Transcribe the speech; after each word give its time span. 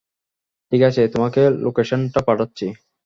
ঠিক 0.71 0.81
আছে, 0.81 1.01
তোমাকে 1.07 1.41
লোকেশনটা 1.63 2.19
পাঠাচ্ছি। 2.27 2.65